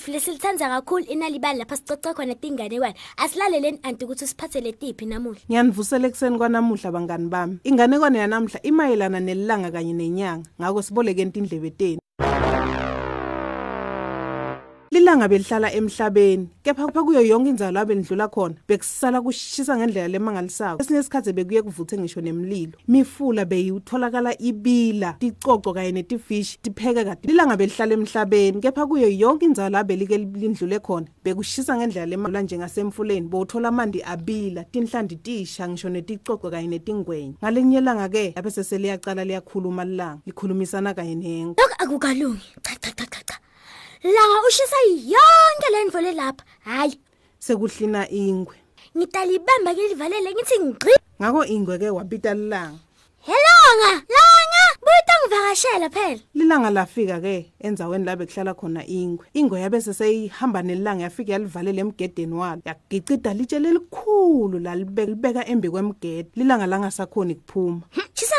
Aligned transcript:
nathi 0.00 0.12
lapha 0.12 0.12
ehlelweni 0.12 0.12
lethu 0.12 0.12
lesilithanza 0.12 0.68
kakhulu 0.68 1.04
inalibali 1.06 1.58
lapha 1.58 1.76
sicoca 1.76 2.14
khona 2.14 2.34
tinganekwane 2.34 2.94
asilaleleni 3.16 3.80
anti 3.82 4.04
ukuthi 4.04 4.26
siphathele 4.26 4.72
tiphi 4.72 5.06
namuhla 5.06 5.40
Ngiyanivusela 5.48 6.08
ekseni 6.08 6.38
kwanamuhla 6.38 6.92
bangani 6.92 7.28
bami. 7.28 7.58
Inganekwane 7.64 8.18
yanamhla 8.18 8.62
imayelana 8.62 9.20
nelanga 9.20 9.70
kanye 9.70 9.92
nenyanga. 9.92 10.48
Ngakho 10.60 10.82
siboleke 10.82 11.22
indlebe 11.22 11.70
teni. 11.70 12.00
Lilanga 15.00 15.28
belihlala 15.28 15.72
emhlabeni, 15.72 16.48
kepha 16.62 16.86
kupha 16.86 17.02
kuyo 17.02 17.20
yonke 17.22 17.48
inzalo 17.48 17.72
lapho 17.72 17.94
lendlula 17.94 18.28
khona, 18.28 18.54
bekusala 18.68 19.22
kushisa 19.22 19.76
ngendlela 19.76 20.08
lemangalisako. 20.08 20.82
Esinye 20.82 21.00
isikhathi 21.00 21.32
bekuye 21.32 21.62
kuvuthe 21.62 21.98
ngisho 21.98 22.20
nemlilo. 22.20 22.72
Mifula 22.88 23.44
beyitholakala 23.44 24.36
ibila, 24.38 25.16
ticoco 25.18 25.72
kanye 25.72 25.92
netifishi 25.92 26.58
tipheke 26.62 27.04
kade. 27.04 27.20
Lilanga 27.24 27.56
belihlala 27.56 27.94
emhlabeni, 27.94 28.60
kepha 28.60 28.86
kuyo 28.86 29.08
yonke 29.08 29.46
inzalo 29.46 29.70
lapho 29.70 29.88
belike 29.88 30.18
lindlule 30.18 30.78
khona, 30.78 31.06
bekushisa 31.24 31.76
ngendlela 31.76 32.06
lemangalisako 32.06 32.44
njengasemfuleni, 32.44 33.28
bowuthola 33.28 33.68
amandi 33.68 34.02
abila, 34.02 34.64
tinhlandi 34.64 35.16
tisha 35.16 35.68
ngisho 35.68 35.88
neticoco 35.88 36.50
kanye 36.50 36.68
netingwenya. 36.68 37.34
Ngalenyelanga 37.42 38.08
ke, 38.08 38.32
lapho 38.36 38.50
seseliyaqala 38.50 39.24
liyakhuluma 39.24 39.84
lilanga, 39.84 40.20
likhulumisana 40.26 40.94
kanye 40.94 41.14
nengo. 41.14 41.54
lokhu 41.56 41.74
akukalungi 41.78 42.44
cha 42.62 42.76
cha 42.80 42.90
cha 42.90 43.06
langa 44.02 44.38
ushisa 44.48 44.76
yonke 45.14 45.66
le 45.72 45.84
ndvo 45.84 46.00
lelapha 46.00 46.44
hhayi 46.64 46.98
Sekuhlina 47.38 48.10
ingwe. 48.10 48.56
ngitalibamba 48.96 49.74
ke 49.74 49.88
livalele 49.88 50.32
ngithi 50.34 50.58
ngqi 50.60 50.92
Ngakho 51.20 51.44
ingwe 51.44 51.78
ke 51.78 51.90
wapita 51.90 52.34
lilanga. 52.34 52.78
helonga 53.20 53.92
langa 54.08 54.62
buta 54.80 55.14
ngivakashela 55.20 55.88
phela 55.90 56.20
Lilanga 56.34 56.70
lafika 56.70 57.20
ke 57.20 57.52
endzaweni 57.60 58.04
la 58.04 58.16
bekuhlala 58.16 58.54
khona 58.54 58.86
ingwe. 58.86 59.26
Ingwe 59.34 59.60
yabe 59.60 59.80
seseyihamba 59.80 60.62
nelanga 60.62 61.02
yafika 61.04 61.32
yalivalela 61.32 61.80
emgedeni 61.80 62.34
walo. 62.34 62.62
Yagicida 62.64 63.34
litshe 63.34 63.58
lelikhulu 63.58 64.58
lalibeka 64.58 65.46
embi 65.46 65.68
kwemgede. 65.70 66.30
Lilanga 66.36 66.66
langasakhoni 66.66 67.34
kuphuma. 67.34 67.82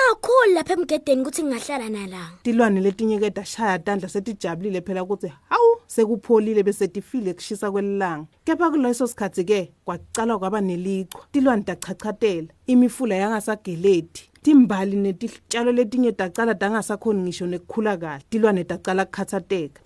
Kakhulu 0.10 0.54
lapha 0.54 0.74
emgedeni 0.74 1.22
ukuthi 1.22 1.44
ngingahlala 1.44 1.90
nalanga 1.90 2.42
Tilwane 2.44 2.80
letinye 2.82 3.20
ke 3.20 3.30
dashaya 3.30 3.80
tandla 3.80 4.10
setijabulile 4.10 4.82
phela 4.82 5.04
ukuthi 5.04 5.28
hawu 5.50 5.78
sekupholile 5.88 6.64
bese 6.64 6.88
tifile 6.88 7.34
kushisa 7.34 7.72
kwelilanga. 7.72 8.26
Kepha 8.46 8.70
kuleso 8.72 9.08
sikhathi 9.08 9.44
ke 9.44 9.72
kwacala 9.86 10.38
kwaba 10.38 10.62
nelichwa. 10.62 11.22
Tilwane 11.32 11.64
dachachatela. 11.64 12.48
Imifula 12.68 13.16
yangasageleti. 13.16 14.30
Timbali 14.42 14.96
netitshalo 14.96 15.72
letinye 15.72 16.12
dacala 16.12 16.54
dangasakhoni 16.54 17.22
ngisho 17.22 17.48
nekukhula 17.48 17.98
kahle. 17.98 18.24
Tilwane 18.30 18.64
dacala 18.64 19.06
kukhathateka. 19.06 19.82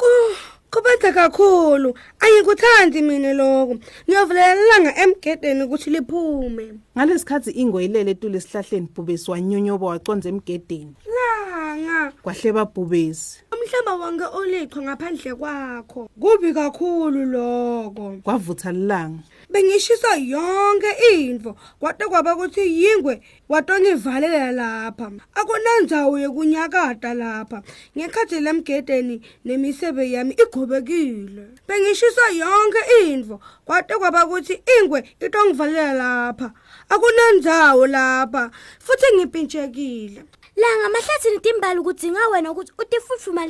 Kubanda 0.76 1.12
kakhulu. 1.14 1.96
Ayikuthandi 2.20 3.02
mina 3.02 3.34
lokho. 3.34 3.80
Ngiyovulela 4.10 4.62
ilanga 4.62 4.92
emgedeni 5.04 5.64
ukuthi 5.64 5.90
liphume. 5.90 6.66
ngalesikhathi 6.98 7.52
ingwe 7.52 7.86
ilele 7.86 8.12
etule 8.12 8.38
esihlahleni 8.38 8.88
bhubesi 8.96 9.32
wanyonyoba 9.32 9.86
waconza 9.88 10.30
emgedeni 10.30 10.94
Langa. 11.16 12.12
kwahleba 12.24 12.66
bhubesi 12.66 13.44
Umhlaba 13.66 13.94
wonke 13.96 14.26
ulichwa 14.38 14.82
ngaphandle 14.82 15.36
kwakho. 15.36 16.10
Kubi 16.22 16.54
kakhulu 16.54 17.26
lokho. 17.26 18.22
kwavutha 18.24 18.72
lilanga 18.72 19.24
Bengishisa 19.50 20.16
yonke 20.16 20.92
info 21.14 21.56
kwade 21.80 22.06
kwaba 22.06 22.36
ukuthi 22.36 22.62
yingwe 22.62 23.22
watongivalela 23.50 24.52
lapha. 24.52 25.12
Akunandzawo 25.34 26.20
yokunyakada 26.20 27.14
lapha. 27.14 27.64
Ngekhathi 27.98 28.40
lemgedeni 28.40 29.22
nemisebe 29.46 30.12
yami 30.12 30.34
igobekile. 30.44 31.44
Bengishisa 31.68 32.30
yonke 32.30 32.82
info 33.02 33.40
kwade 33.66 33.94
kwaba 33.96 34.26
ukuthi 34.26 34.62
ingwe 34.78 35.00
itongivalela 35.20 35.94
lapha. 35.94 36.52
Akunandzawo 36.90 37.88
lapha 37.88 38.52
futhi 38.80 39.16
ngipintshekile. 39.16 40.24
langa 40.56 40.90
mahlathi 40.90 41.32
nitimbali 41.32 41.82
kudzinga 41.82 42.28
wena 42.32 42.52
ukuthi 42.52 42.72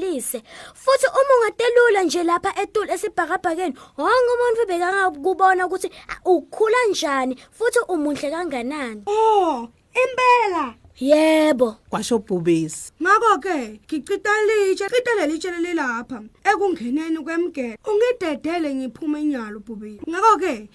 utifutfumalise 0.05 0.41
futhi 0.73 1.07
uma 1.07 1.35
ungatelula 1.39 2.03
nje 2.03 2.23
lapha 2.23 2.61
etulu 2.61 2.91
esibhakabhakeni 2.91 3.75
wonke 3.97 4.31
umuntu 4.35 4.67
bekangakubona 4.67 5.65
ukuthi 5.65 5.89
ukhula 6.25 6.77
njani 6.89 7.35
futhi 7.51 7.79
umuhle 7.89 8.29
kanganani 8.31 9.03
Oh, 9.07 9.67
impela. 9.93 10.73
yebo. 10.99 11.75
Kwasho 11.89 12.19
bhubesi. 12.19 12.91
Ngakho 13.01 13.39
ke 13.39 13.79
ngicita 13.85 14.31
litshe 14.47 14.87
cita 14.89 15.11
lelitshe 15.15 15.51
lelapha 15.51 16.21
ekungeneni 16.43 17.19
kwemgede. 17.19 17.77
Ungidedele 17.85 18.75
ngiphume 18.75 19.19
enyalo 19.19 19.59
bhubesi. 19.59 20.01
Ngakho 20.09 20.37
ke 20.39 20.69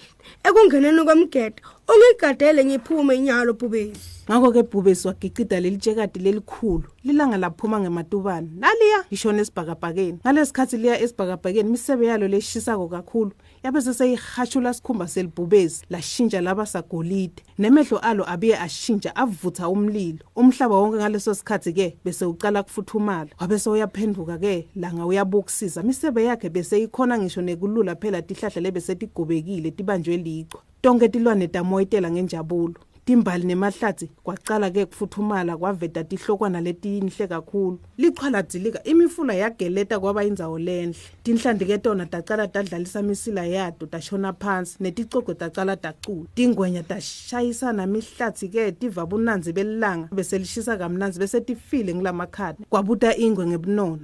ekungeneni 0.44 1.04
kwemgede 1.04 1.62
ungigadele 1.88 2.64
ngiphume 2.64 3.14
enyalo 3.14 3.52
bhubesi. 3.52 4.09
Ngakho 4.28 4.52
ke 4.52 4.62
bhubesi 4.62 5.08
wagicida 5.08 5.60
lelitshekadi 5.60 6.20
lelikhulu 6.20 6.84
lilanga 7.04 7.36
laphuma 7.36 7.80
ngematubane. 7.80 8.50
Naliya 8.58 9.04
lishona 9.10 9.40
esibhakabhakeni. 9.42 10.18
Ngalesikhathi 10.24 10.76
liya 10.76 11.00
esibhakabhakeni 11.00 11.70
misebe 11.70 12.06
yalo 12.06 12.28
leshisako 12.28 12.88
kakhulu 12.88 13.32
yabe 13.64 13.80
seseyihashula 13.80 14.74
sikhumba 14.74 15.08
selibhubesi 15.08 15.84
lashintsha 15.90 16.40
laba 16.40 16.66
sagolide. 16.66 17.42
Nemehlo 17.58 17.98
alo 17.98 18.24
abiye 18.30 18.58
ashintsha 18.58 19.16
avutha 19.16 19.68
umlilo. 19.68 20.18
Umhlaba 20.36 20.76
wonke 20.76 20.96
ngaleso 20.96 21.34
sikhathi 21.34 21.72
ke 21.72 21.96
bese 22.04 22.24
uqala 22.24 22.62
kufuthumala. 22.62 23.30
Wabe 23.40 23.58
sewuyaphenduka 23.58 24.38
ke 24.38 24.68
langa 24.76 25.06
uyabukusiza 25.06 25.82
misebe 25.82 26.24
yakhe 26.24 26.48
bese 26.48 26.82
ikhona 26.82 27.18
ngisho 27.18 27.42
nekulula 27.42 27.96
phela 27.96 28.22
tihlahla 28.22 28.60
lebese 28.60 28.94
tigobekile 28.94 29.70
tibanjwe 29.70 30.16
lichwa 30.16 30.60
tonke 30.82 31.08
tilwane 31.08 31.48
tamoyitela 31.48 32.10
ngenjabulo. 32.10 32.74
Timbali 33.04 33.44
nemahlathi 33.44 34.10
kwacala 34.22 34.70
ke 34.70 34.86
kufuthumala 34.86 35.56
kwaveda 35.56 36.04
tihlokwana 36.04 36.60
letiyinhle 36.60 37.26
kakhulu. 37.26 37.78
Lichwala 37.98 38.42
dzilika 38.42 38.84
imifula 38.84 39.34
yageleta 39.34 40.00
kwaba 40.00 40.24
indzawo 40.24 40.58
lenhle. 40.58 40.96
Tinhlandi 41.22 41.64
ke 41.64 41.78
tona 41.78 42.06
tacala 42.06 42.48
tadlalisa 42.48 43.02
misila 43.02 43.46
yato 43.46 43.86
tashona 43.86 44.32
phansi 44.32 44.76
neticogwe 44.80 45.34
tacala 45.34 45.76
dacula 45.76 46.26
tingwenya 46.34 46.82
tashayisana 46.82 47.86
mihlathi 47.86 48.48
ke 48.48 48.72
tiva 48.72 49.06
bunanzi 49.06 49.52
belilanga 49.52 50.08
bese 50.12 50.38
lishisa 50.38 50.76
kamnanzi 50.76 51.18
bese 51.20 51.40
tifile 51.40 51.94
ngilamakhadi 51.94 52.64
kwabuta 52.70 53.16
ingwe 53.16 53.46
ngebunono. 53.46 53.98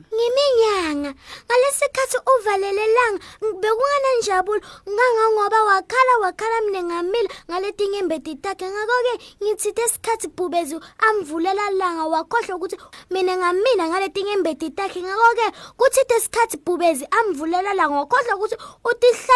Ngiminyanga 0.56 1.15
ngalesikhathi 1.47 2.19
uvalelelanga 2.33 3.21
bekungana 3.61 4.11
njabula 4.19 4.61
ngangangoba 4.89 5.59
wakhala 5.69 6.12
wakhala 6.22 6.61
mne 6.61 6.83
ngamila 6.83 7.28
ngaletinye 7.50 7.99
imbeti 7.99 8.34
takhe. 8.37 8.67
Ngako-ke 8.67 9.15
ngithithe 9.43 9.84
isikhathi 9.87 10.28
bhubezi 10.28 10.77
amvulela 10.99 11.71
langa 11.71 12.05
wakhohlwa 12.06 12.56
ukuthi 12.56 12.77
mina 13.11 13.37
ngamila 13.37 13.89
ngaletinye 13.89 14.33
imbeti 14.33 14.71
takhe. 14.71 15.00
Ngako-ke 15.03 15.47
kuthithe 15.77 16.17
isikhathi 16.17 16.56
bhubezi 16.64 17.05
amvulela 17.11 17.75
langa 17.75 17.97
wakhohlwa 18.00 18.37
ukuthi 18.37 18.56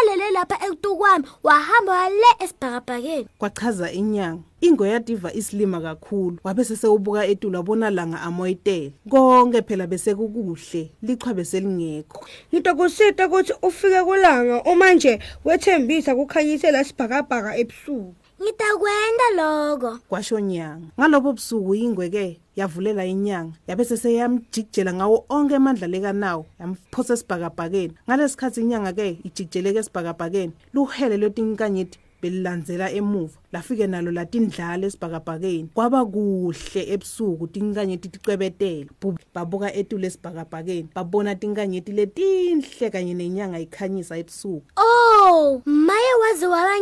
utihlalele 0.01 0.31
lapha 0.31 0.67
ekutukwami 0.67 1.25
wahamba 1.43 1.93
wale 1.93 2.17
esibhakabhakeni. 2.39 3.27
Kwachaza 3.39 3.93
inyanga. 3.93 4.43
Ingwe 4.61 4.89
yativa 4.89 5.33
isilima 5.33 5.81
kakhulu. 5.81 6.39
Wabe 6.45 6.65
sesewubuka 6.65 7.27
etulu 7.27 7.57
wabona 7.57 7.91
langa 7.91 8.21
amoyitela. 8.21 8.91
Konke 9.11 9.63
phela 9.63 9.87
bese 9.87 10.15
kukuhle 10.15 10.91
lichwa 11.03 11.35
beselingekho. 11.35 12.27
Ngitokusita 12.55 13.27
ukuthi 13.27 13.53
ufike 13.63 14.03
kulanga 14.05 14.63
uma 14.63 14.93
nje 14.93 15.19
wethembisa 15.45 16.15
kukhanyisela 16.15 16.85
sibhakabhaka 16.85 17.57
ebusuku. 17.57 18.15
Ngitakwenta 18.43 19.29
loko. 19.37 19.99
Kwasho 20.09 20.41
nyanga. 20.41 20.87
Ngalobo 20.99 21.33
busuku 21.33 21.75
ingwe 21.75 22.11
ke 22.11 22.41
yavulela 22.61 23.05
inyanga. 23.07 23.57
Yabe 23.69 23.85
seseyamjikijela 23.85 24.93
ngawo 24.95 25.25
onke 25.29 25.57
amandla 25.57 25.87
lekanawo 25.89 26.47
yamphosa 26.61 27.15
esibhakabhakeni. 27.15 27.95
Ngalesikhathi 28.07 28.61
inyanga 28.61 28.93
ke 28.93 29.19
ijikijeleke 29.25 29.79
esibhakabhakeni. 29.79 30.53
Luhele 30.75 31.17
lwetinkanyithi 31.17 31.99
belilandzela 32.23 32.93
emuva 32.93 33.39
lafike 33.53 33.87
nalo 33.87 34.11
latindlala 34.13 34.87
esibhakabhakeni. 34.87 35.69
Kwaba 35.75 36.05
kuhle 36.05 36.83
ebusuku 36.93 37.47
tinkanyeti 37.47 38.09
ticwebetela 38.09 38.91
Bhu- 39.01 39.17
babuka 39.35 39.73
etulu 39.75 40.07
esibhakabhakeni 40.07 40.89
babona 40.95 41.35
tinkanyeti 41.35 41.93
letinhle 41.93 42.91
kanye 42.91 43.15
nenyanga 43.15 43.59
ikhanyisa 43.59 44.19
ebusuku. 44.19 44.63
Oh 44.77 45.63
maye 45.65 46.13
waze 46.23 46.47
waba 46.47 46.77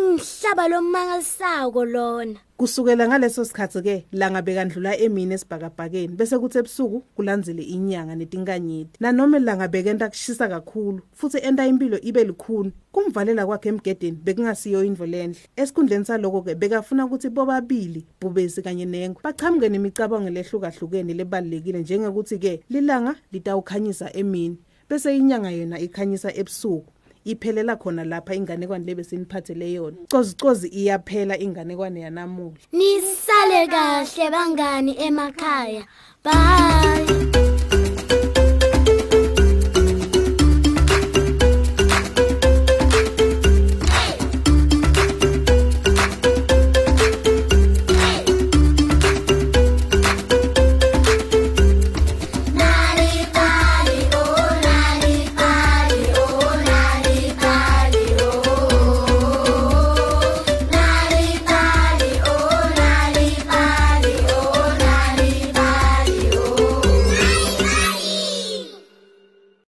ngihlaba 0.49 0.69
lomangalisako 0.69 1.85
lona. 1.85 2.41
Kusukela 2.57 3.09
ngaleso 3.09 3.45
sikhathi 3.45 3.83
ke 3.83 4.07
langa 4.13 4.43
bekandlula 4.43 4.97
emini 4.97 5.35
esibhakabhakeni 5.35 6.17
bese 6.17 6.39
kuthi 6.39 6.59
ebusuku 6.59 7.03
kulandzele 7.15 7.63
inyanga 7.63 8.17
netinkanyeti 8.17 8.99
nanoma 9.01 9.39
langa 9.39 9.69
bekenta 9.69 10.09
kushisa 10.09 10.49
kakhulu 10.49 11.01
futhi 11.13 11.39
enta 11.39 11.67
impilo 11.67 12.01
ibe 12.01 12.25
likhuni 12.25 12.73
kumvalela 12.93 13.47
kwakhe 13.47 13.69
emgedeni 13.69 14.19
bekungasiyo 14.25 14.85
indvo 14.85 15.07
lenhle 15.07 15.39
esikhundleni 15.57 16.05
saloko 16.05 16.43
ke 16.43 16.55
bekafuna 16.55 17.05
ukuthi 17.05 17.29
bobabili 17.29 18.07
bhubesi 18.21 18.63
kanye 18.63 18.87
nengwe 18.87 19.21
bachamuke 19.23 19.69
nemicabango 19.69 20.31
lehlukahlukene 20.31 21.15
lebalulekile 21.15 21.81
njengekuthi 21.81 22.39
ke 22.39 22.63
lilanga 22.71 23.15
litawukhanyisa 23.33 24.17
emini 24.17 24.59
bese 24.89 25.17
inyanga 25.17 25.51
yona 25.51 25.79
ikhanyisa 25.79 26.33
ebusuku. 26.35 26.93
Iphelela 27.25 27.77
khona 27.77 28.05
lapha 28.05 28.35
inganekwane 28.35 28.85
lebe 28.87 29.05
seniphathele 29.05 29.73
yona. 29.73 29.97
Cozicozi 30.11 30.69
iyaphela 30.69 31.39
inganekwane 31.39 32.01
yanamuhla. 32.01 32.59
Nisale 32.73 33.67
kahle 33.67 34.31
bangani 34.31 34.97
emakhaya. 34.99 35.85
Bye. 36.25 37.48